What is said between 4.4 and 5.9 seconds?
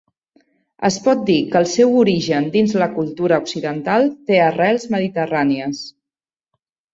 arrels mediterrànies.